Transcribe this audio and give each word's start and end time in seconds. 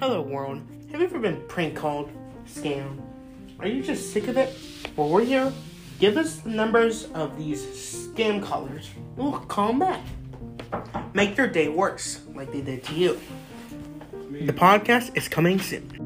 Hello, 0.00 0.22
world. 0.22 0.62
Have 0.90 1.00
you 1.02 1.06
ever 1.06 1.18
been 1.18 1.42
prank 1.46 1.76
called, 1.76 2.10
scammed? 2.46 3.02
Are 3.58 3.68
you 3.68 3.82
just 3.82 4.14
sick 4.14 4.28
of 4.28 4.38
it? 4.38 4.56
Well, 4.96 5.10
we're 5.10 5.26
here. 5.26 5.52
Give 5.98 6.16
us 6.16 6.36
the 6.36 6.48
numbers 6.48 7.04
of 7.12 7.36
these 7.36 7.62
scam 7.66 8.42
callers. 8.42 8.88
We'll 9.14 9.32
call 9.32 9.74
them 9.74 9.80
back. 9.80 10.00
Make 11.12 11.36
your 11.36 11.48
day 11.48 11.68
worse, 11.68 12.22
like 12.34 12.50
they 12.50 12.62
did 12.62 12.82
to 12.84 12.94
you. 12.94 13.20
The 14.30 14.54
podcast 14.54 15.14
is 15.18 15.28
coming 15.28 15.60
soon. 15.60 15.99